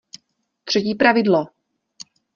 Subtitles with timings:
[0.63, 1.45] Třetí pravidlo!